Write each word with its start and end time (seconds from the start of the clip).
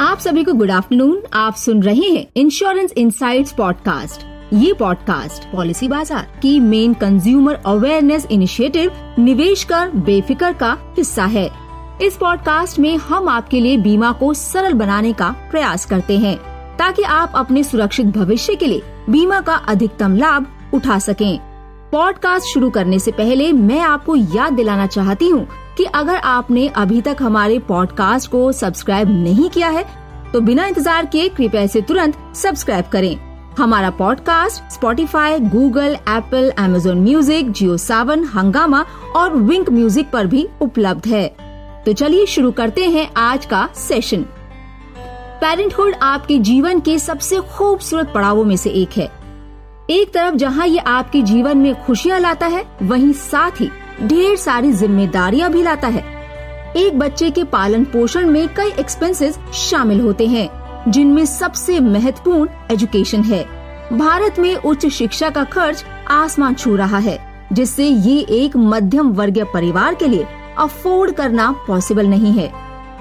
आप 0.00 0.18
सभी 0.18 0.42
को 0.44 0.52
गुड 0.52 0.70
आफ्टरनून 0.70 1.22
आप 1.34 1.54
सुन 1.54 1.82
रहे 1.82 2.08
हैं 2.08 2.26
इंश्योरेंस 2.36 2.92
इंसाइट्स 2.96 3.52
पॉडकास्ट 3.52 4.26
ये 4.54 4.72
पॉडकास्ट 4.72 5.44
पॉलिसी 5.52 5.88
बाज़ार 5.88 6.38
की 6.42 6.60
मेन 6.60 6.94
कंज्यूमर 6.94 7.54
अवेयरनेस 7.66 8.26
इनिशिएटिव 8.30 8.90
निवेश 9.18 9.64
कर, 9.64 9.90
बेफिक्र 9.90 10.52
का 10.52 10.76
हिस्सा 10.96 11.24
है। 11.24 11.48
इस 12.02 12.16
पॉडकास्ट 12.16 12.78
में 12.78 12.96
हम 12.96 13.28
आपके 13.28 13.60
लिए 13.60 13.76
बीमा 13.76 14.12
को 14.12 14.32
सरल 14.34 14.72
बनाने 14.72 15.12
का 15.12 15.30
प्रयास 15.50 15.86
करते 15.86 16.18
हैं, 16.18 16.36
ताकि 16.76 17.02
आप 17.02 17.32
अपने 17.34 17.64
सुरक्षित 17.64 18.06
भविष्य 18.06 18.56
के 18.56 18.66
लिए 18.66 18.82
बीमा 19.10 19.40
का 19.40 19.54
अधिकतम 19.54 20.16
लाभ 20.16 20.46
उठा 20.74 20.98
सकें। 20.98 21.38
पॉडकास्ट 21.92 22.54
शुरू 22.54 22.70
करने 22.70 22.98
से 22.98 23.12
पहले 23.12 23.52
मैं 23.52 23.80
आपको 23.80 24.16
याद 24.16 24.52
दिलाना 24.52 24.86
चाहती 24.86 25.28
हूँ 25.28 25.46
कि 25.78 25.84
अगर 25.84 26.16
आपने 26.16 26.66
अभी 26.76 27.00
तक 27.00 27.16
हमारे 27.20 27.58
पॉडकास्ट 27.68 28.30
को 28.30 28.50
सब्सक्राइब 28.52 29.10
नहीं 29.14 29.48
किया 29.50 29.68
है 29.68 29.84
तो 30.32 30.40
बिना 30.40 30.66
इंतज़ार 30.66 31.06
के 31.06 31.28
कृपया 31.28 31.62
इसे 31.62 31.80
तुरंत 31.80 32.16
सब्सक्राइब 32.36 32.84
करें। 32.92 33.16
हमारा 33.58 33.90
podcast 33.90 34.72
Spotify 34.72 35.38
Google 35.40 35.94
Apple 36.08 36.52
Amazon 36.60 37.00
music 37.00 37.50
Jio 37.52 37.76
Saavn 37.76 38.24
Hungama 38.26 38.84
और 39.16 39.36
विंक 39.36 39.70
म्यूज़िक 39.70 40.10
पर 40.10 40.26
भी 40.26 40.46
उपलब्ध 40.62 41.06
है। 41.06 41.26
तो 41.86 41.92
चलिए 41.92 42.26
शुरू 42.26 42.50
करते 42.52 42.88
हैं 42.88 43.08
आज 43.16 43.46
का 43.46 43.68
सेशन 43.76 44.24
पेरेंटहुड 45.40 45.94
आपके 46.02 46.38
जीवन 46.40 46.80
के 46.80 46.98
सबसे 46.98 47.40
खूबसूरत 47.48 48.12
पड़ावों 48.14 48.44
में 48.44 48.56
से 48.56 48.70
एक 48.72 48.96
है। 48.96 49.10
एक 49.90 50.12
तरफ़ 50.14 50.34
जहाँ 50.34 50.66
ये 50.66 50.78
आपके 50.78 51.22
जीवन 51.22 51.58
में 51.58 51.74
खुशियाँ 51.84 52.18
लाता 52.20 52.46
है, 52.46 52.64
वहीं 52.82 53.12
साथ 53.14 53.60
ही 53.60 53.70
ढेर 54.02 54.36
सारी 54.36 54.72
जिम्मेदारियाँ 54.72 55.50
भी 55.50 55.62
लाता 55.62 55.88
है। 55.88 56.04
एक 56.76 56.98
बच्चे 56.98 57.30
के 57.30 57.44
पालन 57.44 57.84
पोषण 57.84 58.30
में 58.30 58.48
कई 58.48 58.70
एक्सपेंसेस 58.70 59.38
शामिल 59.54 60.00
होते 60.00 60.26
हैं, 60.26 60.48
जिनमें 60.90 61.26
सबसे 61.26 61.80
महत्वपूर्ण 61.80 62.48
एजुकेशन 62.72 63.22
है। 63.22 63.42
भारत 63.98 64.38
में 64.38 64.56
उच्च 64.56 64.86
शिक्षा 64.86 65.30
का 65.30 65.44
खर्च 65.44 65.84
आसमान 66.10 66.54
छू 66.54 66.76
रहा 66.76 66.98
है, 66.98 67.46
जिससे 67.52 67.84
ये 67.84 68.20
एक 68.20 68.56
मध्यम 68.56 69.12
वर्गीय 69.12 69.44
परिवार 69.44 69.94
के 69.94 70.08
लिए 70.08 70.26
अफोर्ड 70.58 71.12
करना 71.12 71.54
पॉसिबल 71.66 72.06
नहीं 72.06 72.32
है। 72.32 72.52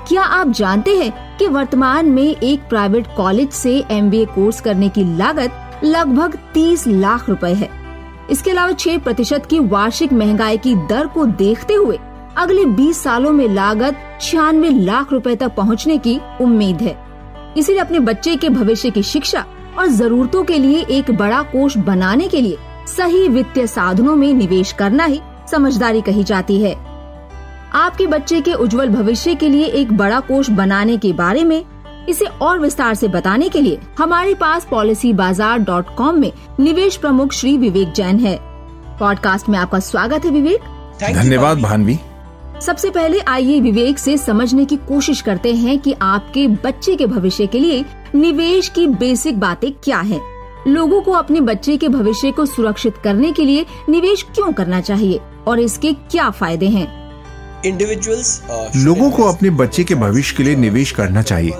क्या 0.07 0.21
आप 0.21 0.47
जानते 0.47 0.91
हैं 0.91 1.37
कि 1.37 1.47
वर्तमान 1.47 2.05
में 2.05 2.35
एक 2.35 2.59
प्राइवेट 2.69 3.07
कॉलेज 3.17 3.49
से 3.49 3.83
एमबीए 3.91 4.25
कोर्स 4.25 4.61
करने 4.61 4.89
की 4.89 5.17
लागत 5.17 5.81
लगभग 5.83 6.39
30 6.53 6.87
लाख 6.87 7.29
रुपए 7.29 7.53
है? 7.53 7.86
इसके 8.31 8.51
अलावा 8.51 8.71
छह 8.71 8.97
प्रतिशत 8.97 9.45
की 9.45 9.59
वार्षिक 9.59 10.13
महँगाई 10.13 10.57
की 10.57 10.75
दर 10.87 11.07
को 11.07 11.25
देखते 11.25 11.73
हुए 11.73 11.99
अगले 12.37 12.65
20 12.75 12.93
सालों 12.93 13.31
में 13.31 13.47
लागत 13.47 13.97
छियानवे 14.21 14.69
लाख 14.69 15.11
रुपए 15.11 15.35
तक 15.35 15.55
पहुँचने 15.55 15.97
की 15.97 16.19
उम्मीद 16.41 16.81
है। 16.81 16.95
इसीलिए 17.57 17.81
अपने 17.81 17.99
बच्चे 17.99 18.35
के 18.35 18.49
भविष्य 18.49 18.89
की 18.89 19.03
शिक्षा 19.03 19.45
और 19.79 19.87
जरूरतों 19.87 20.43
के 20.43 20.57
लिए 20.57 20.85
एक 20.89 21.11
बड़ा 21.11 21.41
कोष 21.43 21.77
बनाने 21.77 22.27
के 22.27 22.41
लिए 22.41 22.57
सही 22.87 23.27
वित्तीय 23.27 23.67
साधनों 23.67 24.15
में 24.15 24.33
निवेश 24.33 24.71
करना 24.71 25.05
ही 25.05 25.19
समझदारी 25.51 26.01
कही 26.01 26.23
जाती 26.23 26.61
है। 26.61 26.75
आपके 27.73 28.07
बच्चे 28.07 28.41
के 28.41 28.53
उज्जवल 28.53 28.89
भविष्य 28.89 29.35
के 29.35 29.49
लिए 29.49 29.65
एक 29.65 29.91
बड़ा 29.93 30.19
कोष 30.19 30.49
बनाने 30.49 30.97
के 30.97 31.13
बारे 31.13 31.43
में 31.43 31.63
इसे 32.09 32.25
और 32.25 32.59
विस्तार 32.59 32.93
से 32.95 33.07
बताने 33.07 33.49
के 33.49 33.61
लिए 33.61 33.79
हमारे 33.97 34.33
पास 34.33 34.67
पॉलिसी 34.71 35.13
बाज़ार 35.13 35.59
डॉट 35.59 35.95
कॉम 35.95 36.19
में 36.19 36.31
निवेश 36.59 36.97
प्रमुख 36.97 37.33
श्री 37.33 37.57
विवेक 37.57 37.91
जैन 37.91 38.19
है। 38.19 38.37
पॉडकास्ट 38.99 39.49
में 39.49 39.57
आपका 39.59 39.79
स्वागत 39.79 40.25
है 40.25 40.31
विवेक। 40.31 40.61
धन्यवाद 41.03 41.57
भानवी। 41.57 41.97
सबसे 42.61 42.89
पहले 42.89 43.19
आइए 43.19 43.59
विवेक 43.59 43.99
से 43.99 44.17
समझने 44.17 44.65
की 44.65 44.75
कोशिश 44.77 45.21
करते 45.21 45.53
हैं 45.55 45.77
कि 45.79 45.93
आपके 46.01 46.47
बच्चे 46.47 46.95
के 46.95 47.05
भविष्य 47.05 47.47
के 47.47 47.59
लिए 47.59 47.83
निवेश 48.15 48.69
की 48.69 48.87
बेसिक 48.87 49.39
बातें 49.39 49.71
क्या 49.73 49.99
हैं। 49.99 50.21
लोगों 50.67 51.01
को 51.01 51.11
अपने 51.11 51.41
बच्चे 51.41 51.77
के 51.77 51.89
भविष्य 51.89 52.31
को 52.31 52.45
सुरक्षित 52.45 52.97
करने 53.03 53.31
के 53.31 53.45
लिए 53.45 53.65
निवेश 53.89 54.23
क्यों 54.35 54.51
करना 54.53 54.81
चाहिए 54.81 55.19
और 55.47 55.59
इसके 55.59 55.93
क्या 55.93 56.29
फ़ायदे 56.29 56.67
हैं? 56.67 56.87
इंडिविजुअल्स 57.65 58.41
लोगों 58.75 59.11
को 59.11 59.23
अपने 59.23 59.49
बच्चे 59.49 59.83
के 59.83 59.95
भविष्य 59.95 60.35
के 60.37 60.43
लिए 60.43 60.55
निवेश 60.55 60.91
करना 60.91 61.21
चाहिए। 61.21 61.51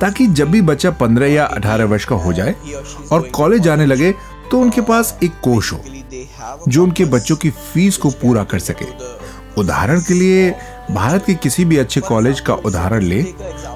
ताकि 0.00 0.26
जब 0.28 0.50
भी 0.50 0.60
बच्चा 0.62 0.90
पंद्रह 0.92 1.26
या 1.26 1.44
अठारह 1.46 1.84
वर्ष 1.84 2.04
का 2.04 2.16
हो 2.16 2.32
जाए 2.32 2.54
और 3.12 3.28
कॉलेज 3.34 3.62
जाने 3.62 3.86
लगे 3.86 4.12
तो 4.50 4.60
उनके 4.60 4.80
पास 4.80 5.18
एक 5.24 5.40
कोष 5.44 5.72
हो, 5.72 5.80
जो 6.68 6.82
उनके 6.82 7.04
बच्चों 7.04 7.36
की 7.36 7.50
फ़ीस 7.50 7.96
को 7.96 8.10
पूरा 8.12 8.44
कर 8.44 8.58
सके। 8.60 8.84
उदाहरण 9.60 10.00
के 10.00 10.14
लिए, 10.14 10.50
भारत 10.90 11.24
के 11.26 11.34
किसी 11.34 11.64
भी 11.64 11.76
अच्छे 11.76 12.00
कॉलेज 12.00 12.40
का 12.40 12.54
उदाहरण 12.54 13.02
ले 13.02 13.22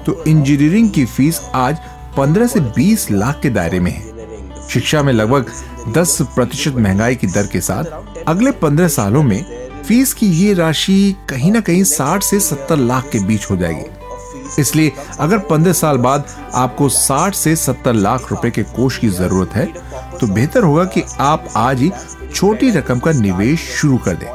तो 0.05 0.23
इंजीनियरिंग 0.23 0.89
की 0.89 1.05
फ़ीस 1.07 1.41
आज 1.55 1.77
15 2.17 2.47
से 2.47 2.59
20 2.75 3.09
लाख 3.11 3.39
के 3.43 3.49
दायरे 3.49 3.79
में 3.79 3.91
है। 3.91 4.67
शिक्षा 4.69 5.01
में 5.03 5.13
लगभग 5.13 5.51
10 5.93 6.21
प्रतिशत 6.35 6.75
महँगाई 6.75 7.15
की 7.15 7.27
दर 7.27 7.47
के 7.47 7.61
साथ, 7.61 7.83
अगले 8.27 8.51
15 8.61 8.87
सालों 8.89 9.23
में 9.23 9.43
फ़ीस 9.83 10.13
की 10.13 10.27
ये 10.37 10.53
राशि 10.53 11.15
कहीं 11.29 11.51
ना 11.51 11.59
कहीं 11.61 11.83
60 11.85 12.23
से 12.23 12.39
70 12.41 12.77
लाख 12.77 13.09
के 13.11 13.19
बीच 13.19 13.49
हो 13.51 13.57
जाएगी। 13.57 13.85
इसलिए 14.59 14.91
अगर 15.19 15.37
पंद्रह 15.39 15.73
साल 15.73 15.97
बाद 15.97 16.25
आपको 16.53 16.89
60 16.89 17.35
से 17.35 17.55
70 17.55 17.93
लाख 17.93 18.31
रुपए 18.31 18.49
के 18.51 18.63
कोष 18.63 18.97
की 18.97 19.09
ज़रूरत 19.09 19.49
है 19.49 19.65
तो 20.19 20.27
बेहतर 20.27 20.63
होगा 20.63 20.85
कि 20.85 21.03
आप 21.19 21.47
आज 21.55 21.79
ही 21.79 21.91
छोटी 22.35 22.71
रकम 22.71 22.99
का 22.99 23.11
निवेश 23.11 23.59
शुरू 23.59 23.97
कर 23.97 24.15
दें। 24.15 24.27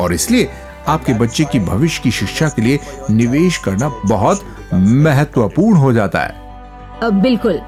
और 0.00 0.12
इसलिए 0.12 0.50
आपके 0.88 1.14
बच्चे 1.14 1.44
की 1.44 1.60
भविष्य 1.60 2.00
की 2.04 2.10
शिक्षा 2.10 2.48
के 2.48 2.62
लिए 2.62 2.78
निवेश 3.10 3.58
करना 3.58 3.88
बहुत 4.06 4.40
महत्वपूर्ण 4.74 5.76
हो 5.76 5.92
जाता 5.92 6.20
है। 6.20 7.10
बिल्कुल। 7.22 7.60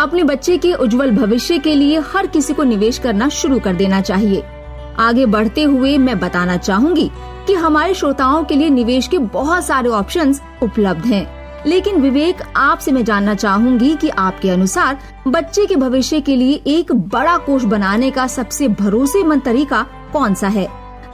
अपने 0.00 0.22
बच्चे 0.22 0.58
के 0.58 0.72
उज्जवल 0.72 1.10
भविष्य 1.10 1.58
के 1.58 1.74
लिए 1.74 1.98
हर 1.98 2.26
किसी 2.26 2.54
को 2.54 2.62
निवेश 2.62 2.98
करना 2.98 3.28
शुरू 3.28 3.58
कर 3.60 3.74
देना 3.74 4.00
चाहिए। 4.00 4.42
आगे 4.98 5.26
बढ़ते 5.26 5.62
हुए 5.62 5.98
मैं 5.98 6.18
बताना 6.20 6.56
चाहूँगी 6.56 7.10
कि 7.46 7.54
हमारे 7.54 7.94
श्रोताओं 7.94 8.44
के 8.44 8.56
लिए 8.56 8.68
निवेश 8.68 9.06
के 9.08 9.18
बहुत 9.18 9.64
सारे 9.64 9.88
ऑप्शंस 9.88 10.40
उपलब्ध 10.62 11.06
हैं। 11.06 11.41
लेकिन 11.66 12.00
विवेक 12.00 12.42
आपसे 12.56 12.92
मैं 12.92 13.04
जानना 13.04 13.34
चाहूँगी 13.34 13.96
कि 13.96 14.08
आपके 14.08 14.50
अनुसार 14.50 14.98
बच्चे 15.28 15.66
के 15.66 15.76
भविष्य 15.76 16.20
के 16.20 16.36
लिए 16.36 16.62
एक 16.66 16.92
बड़ा 16.92 17.36
कोष 17.38 17.64
बनाने 17.64 18.10
का 18.10 18.26
सबसे 18.26 18.68
भरोसेमंद 18.68 19.42
तरीका 19.42 19.82
कौन 20.12 20.34
सा 20.34 20.48
है? 20.48 20.66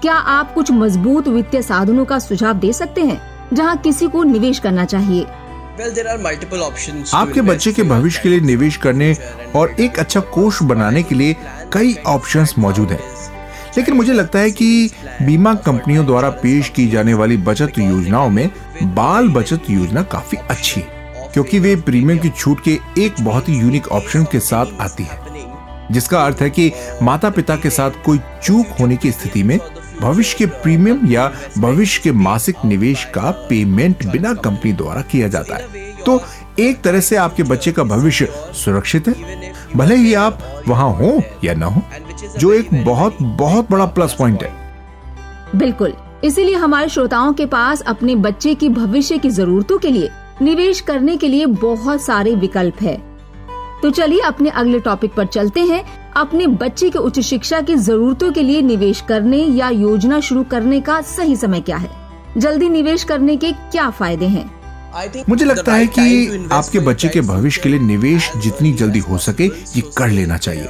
क्या 0.03 0.15
आप 0.15 0.55
कुछ 0.55 0.71
मज़बूत 0.71 1.29
वित्तीय 1.29 1.63
साधनों 1.63 2.05
का 2.05 2.19
सुझाव 2.19 2.55
दे 2.55 2.73
सकते 2.73 3.01
हैं 3.01 3.21
जहाँ 3.53 3.77
किसी 3.77 4.09
को 4.09 4.23
निवेश 4.23 4.59
करना 4.59 4.85
चाहिए? 4.85 5.27
Well, 5.79 5.95
there 5.95 6.09
are 6.13 6.19
multiple 6.25 6.63
options 6.71 7.15
आपके 7.15 7.41
बच्चे 7.41 7.73
के 7.73 7.83
भविष्य 7.83 8.21
के 8.23 8.29
लिए 8.29 8.41
निवेश 8.41 8.77
करने 8.77 9.17
और 9.57 9.77
एक 9.81 9.99
अच्छा 9.99 10.21
कोष 10.21 10.63
बनाने 10.63 11.03
के 11.03 11.15
लिए 11.15 11.37
कई 11.73 11.97
ऑप्शंस 12.07 12.55
मौजूद 12.59 12.89
हैं। 12.89 13.01
लेकिन 13.79 13.95
मुझे 13.95 14.13
लगता 14.13 14.39
है 14.39 14.51
कि 14.51 14.91
बीमा 15.23 15.55
कंपनियों 15.55 16.05
द्वारा 16.07 16.29
पेश 16.39 16.69
की 16.69 16.87
जाने 16.89 17.13
वाली 17.15 17.37
बचत 17.37 17.79
योजनाओं 17.79 18.31
में 18.31 18.49
बाल 18.95 19.29
बचत 19.29 19.71
योजना 19.71 20.03
काफ़ी 20.13 20.39
अच्छी 20.51 20.81
है, 20.81 21.31
क्योंकि 21.35 21.59
वे 21.59 21.75
प्रीमियम 21.77 22.19
की 22.19 22.29
छूट 22.31 22.63
के 22.65 22.79
एक 22.99 23.21
बहुत 23.21 23.49
ही 23.49 23.59
यूनिक 23.59 23.89
ऑप्शन 23.89 24.25
के 24.25 24.41
साथ 24.41 24.81
आती 24.81 25.05
है, 25.05 25.19
जिसका 25.93 26.25
अर्थ 26.25 26.43
है 26.43 26.51
कि 26.51 26.71
माता 27.03 27.31
पिता 27.31 27.57
के 27.57 27.71
साथ 27.71 28.03
कोई 28.05 28.19
चूक 28.43 28.77
होने 28.81 28.97
की 28.97 29.13
स्थिति 29.13 29.43
में 29.43 29.59
भविष्य 30.01 30.37
के 30.39 30.47
प्रीमियम 30.59 31.07
या 31.07 31.31
भविष्य 31.59 32.01
के 32.05 32.13
मासिक 32.13 32.65
निवेश 32.65 33.05
का 33.05 33.31
पेमेंट 33.49 34.07
बिना 34.07 34.35
कंपनी 34.35 34.73
द्वारा 34.73 35.03
किया 35.03 35.29
जाता 35.29 35.57
है। 35.57 35.87
तो 36.07 36.21
एक 36.59 36.83
तरह 36.83 37.01
से 37.01 37.17
आपके 37.19 37.43
बच्चे 37.45 37.73
का 37.73 37.83
भविष्य 37.85 38.29
सुरक्षित 38.55 39.09
है 39.09 39.48
भले 39.77 39.97
ही 39.97 40.15
आप 40.15 40.39
वहाँ 40.69 40.93
हो 40.93 41.23
या 41.45 41.55
ना 41.55 41.67
हो 41.67 41.83
जो 42.39 42.53
एक 42.53 42.85
बहुत 42.85 43.17
बहुत 43.23 43.71
बड़ा 43.71 43.87
प्लस 43.87 44.15
पॉइंट 44.15 44.43
है। 44.43 44.53
बिल्कुल। 45.57 45.93
इसीलिए 46.25 46.55
हमारे 46.55 46.89
श्रोताओं 46.89 47.33
के 47.33 47.47
पास 47.47 47.81
अपने 47.81 48.17
बच्चे 48.17 48.55
की 48.55 48.69
भविष्य 48.69 49.19
की 49.19 49.31
जरूरतों 49.31 49.79
के 49.79 49.91
लिए 49.91 50.11
निवेश 50.43 50.81
करने 50.81 51.17
के 51.17 51.29
लिए 51.29 51.47
बहुत 51.47 52.03
सारे 52.03 52.35
विकल्प 52.35 52.83
है। 52.83 52.97
तो 53.83 53.91
चलिए 53.91 54.21
अपने 54.21 54.51
अगले 54.51 54.81
टॉपिक 54.81 55.15
पर 55.15 55.27
चलते 55.27 55.61
हैं। 55.61 56.13
अपने 56.13 56.47
बच्चे 56.47 56.91
के 56.91 56.99
उच्च 56.99 57.21
शिक्षा 57.21 57.61
की 57.61 57.77
जरूरतों 57.77 58.33
के 58.33 58.43
लिए 58.43 58.63
निवेश 58.63 59.01
करने 59.01 59.37
या 59.37 59.69
योजना 59.69 60.21
शुरू 60.21 60.43
करने 60.43 60.81
का 60.81 61.01
सही 61.01 61.37
समय 61.37 61.61
क्या 61.61 61.77
है? 61.77 61.91
जल्दी 62.39 62.69
निवेश 62.69 63.05
करने 63.05 63.37
के 63.37 63.53
क्या 63.53 63.91
फ़ायदे 63.91 64.27
हैं? 64.27 64.58
मुझे 65.29 65.45
लगता 65.45 65.75
है 65.75 65.87
कि 65.89 66.49
आपके 66.53 66.79
बच्चे 66.79 67.09
के 67.09 67.21
भविष्य 67.21 67.61
के 67.63 67.69
लिए 67.69 67.81
निवेश 67.81 68.31
जितनी 68.37 68.73
जल्दी 68.73 68.99
हो 68.99 69.19
सके 69.19 69.45
ये 69.45 69.83
कर 69.97 70.09
लेना 70.09 70.37
चाहिए। 70.37 70.69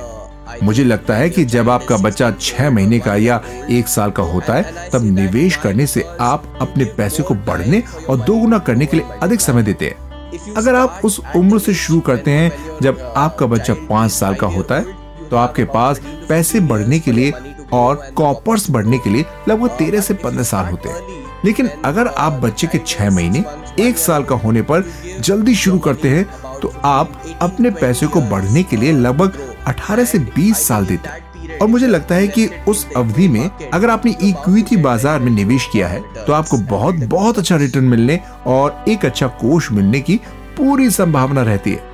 मुझे 0.63 0.85
लगता 0.85 1.15
है 1.15 1.31
कि 1.31 1.45
जब 1.45 1.71
आपका 1.71 1.97
बच्चा 1.97 2.31
छह 2.41 2.71
महीने 2.71 2.99
का 2.99 3.15
या 3.17 3.41
एक 3.71 3.89
साल 3.89 4.11
का 4.11 4.23
होता 4.23 4.55
है 4.55 4.89
तब 4.91 5.05
निवेश 5.05 5.57
करने 5.57 5.87
से 5.87 6.05
आप 6.21 6.59
अपने 6.61 6.85
पैसे 6.97 7.23
को 7.23 7.35
बढ़ने 7.35 7.83
और 8.09 8.17
दोगुना 8.17 8.59
करने 8.59 8.87
के 8.87 8.97
लिए 8.97 9.19
अधिक 9.23 9.41
समय 9.41 9.63
देते 9.63 9.87
हैं। 9.87 10.55
अगर 10.55 10.75
आप 10.75 11.01
उस 11.05 11.21
उम्र 11.37 11.59
से 11.59 11.75
शुरू 11.75 12.01
करते 12.01 12.31
हैं 12.31 12.79
जब 12.83 13.13
आपका 13.17 13.47
बच्चा 13.47 13.75
पाँच 13.91 14.13
साल 14.13 14.35
का 14.35 14.47
होता 14.47 14.75
है 14.75 15.29
तो 15.31 15.37
आपके 15.37 15.65
पास 15.65 16.01
पैसे 16.29 16.61
बढ़ने 16.61 16.99
के 16.99 17.13
लिए 17.13 17.33
और 17.73 18.11
कॉपर्स 18.17 18.71
बढ़ने 18.71 18.99
के 18.99 19.11
लिए 19.11 19.25
लगभग 19.49 19.69
तेरह 19.69 20.01
से 20.01 20.15
पंद्रह 20.15 20.43
साल 20.43 20.67
होते 20.67 20.89
हैं। 20.89 21.27
लेकिन 21.45 21.69
अगर 21.85 22.07
आप 22.09 22.33
बच्चे 22.43 22.67
के 22.67 22.79
छह 22.87 23.11
महीने, 23.11 23.45
एक 23.81 23.99
साल 23.99 24.25
का 24.25 24.35
होने 24.37 24.63
पर 24.63 24.85
जल्दी 25.21 25.55
शुरू 25.55 25.79
करते 25.79 26.09
हैं 26.09 26.25
तो 26.61 26.73
आप 26.85 27.23
अपने 27.43 27.71
पैसे 27.71 28.07
को 28.07 28.21
बढ़ने 28.21 28.63
के 28.63 28.77
लिए 28.77 28.93
लगभग 28.93 29.39
18 29.69 30.05
से 30.05 30.19
20 30.37 30.67
साल 30.69 30.87
देते 30.87 31.09
हैं। 31.09 31.59
और 31.59 31.69
मुझे 31.69 31.87
लगता 31.87 32.15
है 32.15 32.29
कि 32.29 32.49
उस 32.69 32.87
अवधि 32.97 33.29
में 33.29 33.51
अगर 33.71 33.91
आपने 33.91 34.11
इक्विटी 34.23 34.77
बाज़ार 34.77 35.21
में 35.21 35.31
निवेश 35.33 35.69
किया 35.73 35.89
है 35.89 36.01
तो 36.17 36.33
आपको 36.33 36.57
बहुत 36.69 36.95
बहुत 37.07 37.39
अच्छा 37.39 37.57
रिटर्न 37.57 37.85
मिलने 37.85 38.19
और 38.47 38.85
एक 38.89 39.05
अच्छा 39.05 39.27
कोष 39.43 39.71
मिलने 39.73 40.01
की 40.01 40.17
पूरी 40.57 40.91
संभावना 40.91 41.43
रहती 41.43 41.73
है। 41.73 41.87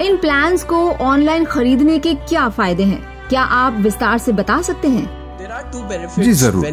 इन 0.00 0.16
प्लान्स 0.16 0.64
को 0.64 0.76
ऑनलाइन 0.90 1.44
खरीदने 1.44 1.98
के 1.98 2.14
क्या 2.14 2.48
फ़ायदे 2.48 2.84
हैं? 2.84 3.02
क्या 3.28 3.42
आप 3.42 3.80
विस्तार 3.80 4.18
से 4.18 4.32
बता 4.32 4.60
सकते 4.62 4.88
हैं? 4.88 5.21
जी 6.18 6.32
ज़रूर। 6.32 6.66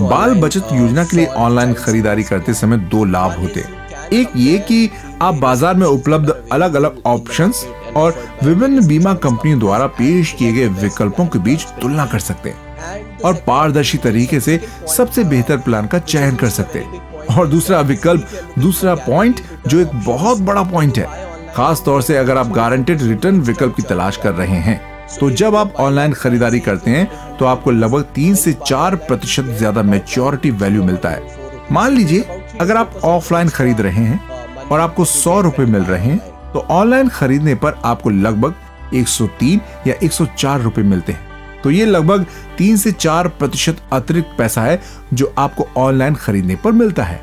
बाल 0.00 0.34
बचत 0.40 0.68
योजना 0.72 1.04
के 1.04 1.16
लिए 1.16 1.26
ऑनलाइन 1.26 1.72
खरीदारी 1.74 2.22
करते 2.22 2.54
समय 2.54 2.76
दो 2.92 3.04
लाभ 3.04 3.38
होते 3.40 3.60
हैं। 3.60 4.08
एक 4.12 4.30
ये 4.36 4.58
कि 4.58 4.90
आप 5.22 5.34
बाज़ार 5.34 5.74
में 5.74 5.86
उपलब्ध 5.86 6.34
अलग 6.52 6.74
अलग 6.74 7.00
ऑप्शंस 7.06 7.64
और 7.96 8.14
विभिन्न 8.44 8.86
बीमा 8.86 9.14
कंपनियों 9.16 9.58
द्वारा 9.58 9.86
पेश 9.98 10.32
किए 10.32 10.52
गए 10.52 10.68
विकल्पों 10.76 11.26
के 11.26 11.38
बीच 11.38 11.66
तुलना 11.82 12.06
कर 12.06 12.18
सकते 12.20 12.50
हैं 12.50 13.20
और 13.20 13.34
पारदर्शी 13.46 13.98
तरीके 13.98 14.40
से 14.40 14.60
सबसे 14.96 15.24
बेहतर 15.24 15.56
प्लान 15.58 15.86
का 15.86 15.98
चयन 15.98 16.36
कर 16.36 16.48
सकते 16.50 16.78
हैं। 16.78 17.36
और 17.36 17.46
दूसरा 17.48 17.80
विकल्प 17.80 18.28
दूसरा 18.58 18.94
पॉइंट 18.96 19.40
जो 19.66 19.80
एक 19.80 19.94
बहुत 20.06 20.38
बड़ा 20.40 20.62
पॉइंट 20.62 20.98
है। 20.98 21.06
खास 21.54 21.82
तौर 21.84 22.02
से 22.02 22.16
अगर 22.16 22.36
आप 22.36 22.52
गारंटेड 22.52 23.02
रिटर्न 23.02 23.40
विकल्प 23.40 23.76
की 23.76 23.82
तलाश 23.82 24.16
कर 24.16 24.32
रहे 24.32 24.58
हैं। 24.60 24.80
तो 25.10 25.30
जब 25.32 25.56
आप 25.56 25.74
ऑनलाइन 25.76 26.12
खरीदारी 26.12 26.60
करते 26.60 26.90
हैं 26.90 27.36
तो 27.36 27.44
आपको 27.46 27.70
लगभग 27.70 28.02
तीन 28.14 28.34
से 28.34 28.52
चार 28.66 28.96
प्रतिशत 28.98 29.44
ज़्यादा 29.58 29.82
मेच्योरिटी 29.84 30.50
वैल्यू 30.52 30.82
मिलता 30.84 31.08
है। 31.08 31.36
मान 31.72 31.92
लीजिए, 31.92 32.20
अगर 32.60 32.76
आप 32.76 33.00
ऑफलाइन 33.04 33.48
खरीद 33.48 33.80
रहे 33.80 34.04
हैं 34.04 34.20
और 34.62 34.80
आपको 34.80 35.04
सौ 35.04 35.40
रुपए 35.40 35.64
मिल 35.66 35.82
रहे 35.82 36.02
हैं 36.02 36.18
तो 36.52 36.66
ऑनलाइन 36.70 37.08
खरीदने 37.08 37.54
पर 37.54 37.80
आपको 37.84 38.10
लगभग 38.10 38.54
103 38.94 39.60
या 39.86 39.94
104 40.02 40.60
रुपए 40.60 40.82
मिलते 40.84 41.12
हैं। 41.12 41.60
तो 41.62 41.70
ये 41.70 41.84
लगभग 41.84 42.26
तीन 42.58 42.76
से 42.76 42.92
चार 42.92 43.28
प्रतिशत 43.30 43.80
अतिरिक्त 43.92 44.34
पैसा 44.38 44.62
है 44.62 44.80
जो 45.14 45.32
आपको 45.38 45.66
ऑनलाइन 45.76 46.14
खरीदने 46.16 46.56
पर 46.56 46.72
मिलता 46.72 47.04
है। 47.04 47.20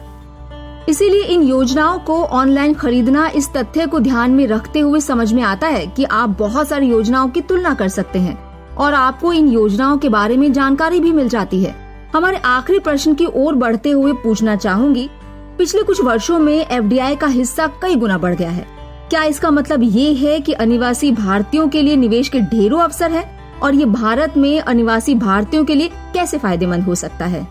इसीलिए 0.90 1.24
इन 1.24 1.44
योजनाओं 1.44 2.00
को 2.00 2.24
ऑनलाइन 2.24 2.74
खरीदना 2.74 3.28
इस 3.28 3.48
तथ्य 3.54 3.86
को 3.88 4.00
ध्यान 4.00 4.32
में 4.32 4.46
रखते 4.48 4.80
हुए 4.80 5.00
समझ 5.00 5.32
में 5.34 5.42
आता 5.44 5.68
है 5.68 5.86
कि 5.88 6.04
आप 6.04 6.36
बहुत 6.40 6.68
सारी 6.68 6.88
योजनाओं 6.88 7.30
की 7.30 7.42
तुलना 7.42 7.74
कर 7.74 7.88
सकते 7.88 8.20
हैं 8.20 8.38
और 8.76 8.94
आपको 8.94 9.32
इन 9.34 9.48
योजनाओं 9.48 9.98
के 9.98 10.10
बारे 10.10 10.38
में 10.38 10.52
जानकारी 10.54 11.00
भी 11.00 11.12
मिल 11.12 11.30
जाती 11.30 11.64
है। 11.64 11.74
हमारे 12.14 12.38
आखिरी 12.38 12.80
प्रश्न 12.80 13.14
की 13.14 13.26
ओर 13.26 13.56
बढ़ते 13.56 13.90
हुए 13.90 14.14
पूछना 14.14 14.56
चाहूँगी, 14.56 15.10
पिछले 15.58 15.84
कुछ 15.84 16.02
वर्षों 16.02 16.40
में 16.40 16.54
एफडीआई 16.54 17.16
का 17.16 17.28
हिस्सा 17.28 17.68
कई 17.82 17.96
गुना 17.96 18.18
बढ़ 18.18 18.36
गया 18.36 18.50
है। 18.50 18.66
क्या 19.10 19.24
इसका 19.24 19.52
मतलब 19.52 19.84
ये 19.84 20.14
है 20.14 20.40
कि 20.40 20.54
अनिवासी 20.54 21.12
भारतीयों 21.12 21.68
के 21.68 21.82
लिए 21.82 21.96
निवेश 21.96 22.30
के 22.30 22.42
ढेरों 22.42 22.80
अवसर 22.80 23.12
है 23.12 23.30
और 23.64 23.76
ये 23.76 23.86
भारत 23.86 24.38
में 24.38 24.60
अनिवासी 24.60 25.16
भारतीयों 25.16 25.66
के 25.66 25.76
लिए 25.76 25.90
कैसे 26.14 26.38
फ़ायदेमंद 26.38 26.84
हो 26.84 26.96
सकता 26.96 27.26
है? 27.26 27.48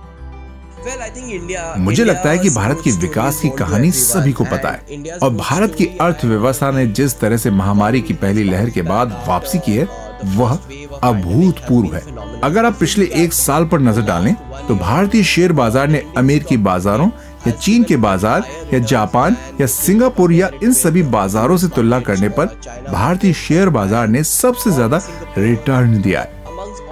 मुझे 1.79 2.05
लगता 2.05 2.31
है 2.31 2.39
कि 2.39 2.51
भारत 2.51 2.81
की 2.85 2.91
विकास 2.93 3.41
की 3.41 3.49
कहानी 3.59 3.91
सभी 3.93 4.33
को 4.33 4.45
पता 4.45 4.71
है। 4.71 5.19
और 5.19 5.31
भारत 5.33 5.75
की 5.75 5.87
अर्थव्यवस्था 6.01 6.71
ने 6.71 6.87
जिस 6.89 7.19
तरह 7.21 7.37
से 7.37 7.51
महामारी 7.53 8.01
की 8.01 8.15
पहली 8.15 8.45
लहर 8.45 8.71
के 8.71 8.83
बाद 8.85 9.17
वापसी 9.29 9.59
की 9.59 9.77
है 9.77 9.89
वह 10.37 10.59
अभूतपूर्व 11.03 11.95
है। 11.95 12.03
अगर 12.41 12.65
आप 12.65 12.77
पिछले 12.81 13.07
एक 13.15 13.33
साल 13.33 13.65
पर 13.65 13.81
नज़र 13.81 14.03
डालें 14.03 14.35
तो 14.69 14.75
भारतीय 14.77 15.23
शेयर 15.25 15.53
बाज़ार 15.53 15.89
ने 15.89 16.03
अमेरिकी 16.17 16.57
बाजारों 16.59 17.09
या 17.47 17.53
चीन 17.53 17.83
के 17.85 17.97
बाज़ार 17.99 18.45
या 18.73 18.79
जापान 18.81 19.37
या 19.61 19.67
सिंगापुर 19.67 20.33
या 20.33 20.51
इन 20.63 20.73
सभी 20.75 21.03
बाजारों 21.11 21.57
से 21.57 21.69
तुलना 21.69 22.01
करने 22.01 22.29
पर 22.31 22.47
भारतीय 22.91 23.33
शेयर 23.35 23.69
बाज़ार 23.71 24.09
ने 24.09 24.25
सबसे 24.25 24.71
ज़्यादा 24.71 25.01
रिटर्न 25.39 26.01
दिया 26.03 26.21
है। 26.21 26.44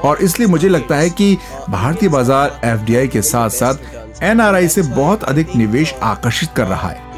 और 0.04 0.22
इसलिए 0.22 0.48
मुझे 0.48 0.68
लगता 0.68 0.96
है 0.96 1.10
कि 1.10 1.36
भारतीय 1.70 2.08
बाज़ार 2.08 2.60
एफडीआई 2.64 3.08
के 3.08 3.22
साथ 3.22 3.50
साथ 3.50 4.22
एन 4.22 4.68
से 4.68 4.82
बहुत 4.82 5.24
अधिक 5.24 5.54
निवेश 5.56 5.94
आकर्षित 6.02 6.50
कर 6.56 6.66
रहा 6.66 6.88
है। 6.88 7.10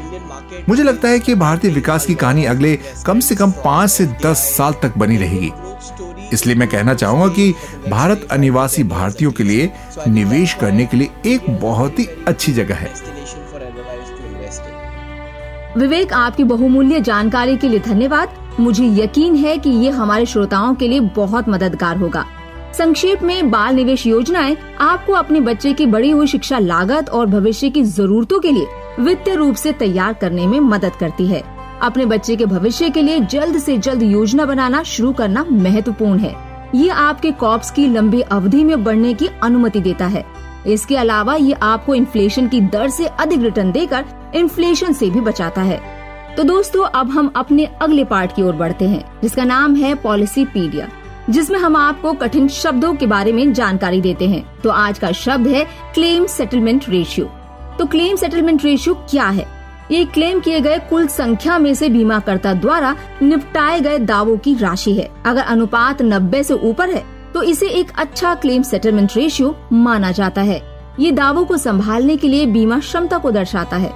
मुझे 0.69 0.83
लगता 0.83 1.07
है 1.07 1.19
कि 1.19 1.35
भारतीय 1.35 1.71
विकास 1.71 2.05
की 2.05 2.15
कहानी 2.15 2.45
अगले 2.45 2.75
कम 3.05 3.19
से 3.19 3.35
कम 3.35 3.51
पाँच 3.65 3.89
से 3.89 4.05
दस 4.25 4.37
साल 4.57 4.73
तक 4.73 4.97
बनी 4.97 5.17
रहेगी। 5.17 5.51
इसलिए 6.33 6.55
मैं 6.55 6.67
कहना 6.67 6.93
चाहूँगा 6.93 7.27
कि 7.27 7.53
भारत 7.89 8.27
अनिवासी 8.31 8.83
भारतीयों 8.83 9.31
के 9.31 9.43
लिए 9.43 9.71
निवेश 10.07 10.53
करने 10.53 10.85
के 10.85 10.97
लिए 10.97 11.09
एक 11.25 11.49
बहुत 11.61 11.99
ही 11.99 12.07
अच्छी 12.27 12.53
जगह 12.53 12.75
है। 12.75 12.93
विवेक, 15.77 16.13
आपकी 16.13 16.43
बहुमूल्य 16.43 16.99
जानकारी 17.01 17.57
के 17.57 17.69
लिए 17.69 17.79
धन्यवाद। 17.79 18.35
मुझे 18.59 18.85
यकीन 18.95 19.35
है 19.35 19.57
कि 19.57 19.69
ये 19.69 19.89
हमारे 19.91 20.25
श्रोताओं 20.25 20.75
के 20.75 20.87
लिए 20.87 20.99
बहुत 21.15 21.49
मददगार 21.49 21.97
होगा। 21.97 22.25
संक्षेप 22.77 23.21
में, 23.23 23.51
बाल 23.51 23.75
निवेश 23.75 24.05
योजनाएँ 24.07 24.55
आपको 24.81 25.13
अपने 25.13 25.39
बच्चे 25.39 25.73
की 25.73 25.85
बढ़ी 25.85 26.09
हुई 26.09 26.27
शिक्षा 26.27 26.59
लागत 26.59 27.09
और 27.09 27.25
भविष्य 27.25 27.69
की 27.69 27.83
जरूरतों 27.83 28.39
के 28.39 28.51
लिए 28.51 28.65
वित्तीय 28.99 29.35
रूप 29.35 29.55
से 29.55 29.71
तैयार 29.71 30.13
करने 30.13 30.47
में 30.47 30.59
मदद 30.59 30.95
करती 30.99 31.27
है। 31.27 31.43
अपने 31.81 32.05
बच्चे 32.05 32.35
के 32.35 32.45
भविष्य 32.45 32.89
के 32.89 33.01
लिए 33.01 33.19
जल्द 33.19 33.57
से 33.57 33.77
जल्द 33.77 34.03
योजना 34.03 34.45
बनाना 34.45 34.83
शुरू 34.83 35.11
करना 35.13 35.45
महत्वपूर्ण 35.51 36.19
है। 36.19 36.35
ये 36.75 36.89
आपके 36.89 37.31
कॉप्स 37.31 37.71
की 37.71 37.87
लंबी 37.87 38.21
अवधि 38.21 38.63
में 38.63 38.83
बढ़ने 38.83 39.13
की 39.13 39.29
अनुमति 39.43 39.79
देता 39.79 40.05
है। 40.05 40.25
इसके 40.67 40.95
अलावा 40.95 41.35
ये 41.35 41.53
आपको 41.53 41.95
इन्फ्लेशन 41.95 42.47
की 42.47 42.61
दर 42.61 42.89
से 42.89 43.05
अधिक 43.05 43.41
रिटर्न 43.41 43.71
देकर 43.71 44.05
इन्फ्लेशन 44.35 44.93
से 44.93 45.09
भी 45.09 45.21
बचाता 45.21 45.61
है। 45.61 45.81
तो 46.37 46.43
दोस्तों, 46.43 46.83
अब 46.83 47.09
हम 47.09 47.31
अपने 47.35 47.65
अगले 47.81 48.03
पार्ट 48.03 48.35
की 48.35 48.41
ओर 48.41 48.53
बढ़ते 48.53 48.85
हैं, 48.85 49.03
जिसका 49.21 49.43
नाम 49.43 49.75
है 49.75 49.95
पॉलिसी 49.95 50.45
पीडिया 50.45 50.87
जिसमें 51.29 51.57
हम 51.59 51.75
आपको 51.75 52.13
कठिन 52.13 52.47
शब्दों 52.47 52.93
के 52.95 53.07
बारे 53.07 53.31
में 53.33 53.53
जानकारी 53.53 54.01
देते 54.01 54.27
हैं। 54.27 54.61
तो 54.61 54.69
आज 54.69 54.99
का 54.99 55.11
शब्द 55.13 55.47
है 55.47 55.65
क्लेम 55.93 56.25
सेटलमेंट 56.27 56.89
रेशियो 56.89 57.25
तो 57.79 57.85
क्लेम 57.85 58.15
सेटलमेंट 58.15 58.63
रेशियो 58.65 58.93
क्या 59.09 59.27
है? 59.27 59.45
ये 59.91 60.03
क्लेम 60.05 60.39
किए 60.39 60.59
गए 60.59 60.77
कुल 60.89 61.07
संख्या 61.07 61.57
में 61.59 61.73
से 61.73 61.89
बीमाकर्ता 61.89 62.53
द्वारा 62.53 62.95
निपटाए 63.21 63.79
गए 63.79 63.97
दावों 63.99 64.37
की 64.37 64.55
राशि 64.55 64.93
है। 64.93 65.09
अगर 65.25 65.41
अनुपात 65.41 66.01
90 66.01 66.43
से 66.43 66.53
ऊपर 66.53 66.89
है 66.89 67.03
तो 67.33 67.43
इसे 67.43 67.69
एक 67.69 67.91
अच्छा 67.97 68.33
क्लेम 68.35 68.63
सेटलमेंट 68.63 69.15
रेशियो 69.15 69.55
माना 69.73 70.11
जाता 70.11 70.41
है। 70.41 70.61
ये 70.99 71.11
दावों 71.11 71.45
को 71.45 71.57
संभालने 71.57 72.17
के 72.17 72.27
लिए 72.27 72.45
बीमा 72.45 72.79
क्षमता 72.79 73.17
को 73.17 73.31
दर्शाता 73.31 73.77
है। 73.77 73.91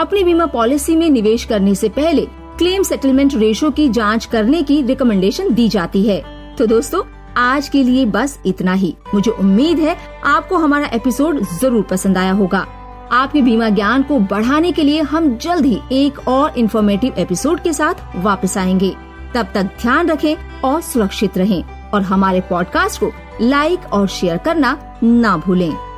अपनी 0.00 0.24
बीमा 0.24 0.46
पॉलिसी 0.46 0.96
में 0.96 1.08
निवेश 1.10 1.44
करने 1.44 1.74
से 1.74 1.88
पहले 1.90 2.26
क्लेम 2.58 2.82
सेटलमेंट 2.82 3.34
रेशियो 3.34 3.70
की 3.70 3.88
जाँच 3.88 4.24
करने 4.24 4.62
की 4.62 4.80
रिकमेंडेशन 4.82 5.54
दी 5.54 5.68
जाती 5.68 6.02
है। 6.02 6.22
तो 6.58 6.66
दोस्तों, 6.66 7.02
आज 7.36 7.68
के 7.68 7.82
लिए 7.82 8.06
बस 8.06 8.38
इतना 8.46 8.72
ही। 8.72 8.94
मुझे 9.14 9.30
उम्मीद 9.30 9.78
है 9.78 9.96
आपको 10.24 10.56
हमारा 10.56 10.86
एपिसोड 10.86 11.40
ज़रूर 11.60 11.82
पसंद 11.82 12.18
आया 12.18 12.32
होगा। 12.32 12.66
आपके 13.12 13.42
बीमा 13.42 13.68
ज्ञान 13.68 14.02
को 14.02 14.18
बढ़ाने 14.18 14.72
के 14.72 14.82
लिए 14.82 15.00
हम 15.02 15.36
जल्द 15.36 15.66
ही 15.66 15.80
एक 15.92 16.28
और 16.28 16.58
इन्फॉर्मेटिव 16.58 17.14
एपिसोड 17.18 17.62
के 17.62 17.72
साथ 17.72 17.94
वापस 18.16 18.58
आएँगे। 18.58 18.94
तब 19.34 19.46
तक 19.54 19.62
ध्यान 19.62 20.10
रखें 20.10 20.60
और 20.60 20.80
सुरक्षित 20.80 21.38
रहें 21.38 21.90
और 21.90 22.02
हमारे 22.02 22.40
पॉडकास्ट 22.40 23.00
को 23.00 23.12
लाइक 23.40 23.92
और 23.92 24.06
शेयर 24.08 24.38
करना 24.38 24.98
ना 25.02 25.36
भूलें। 25.36 25.93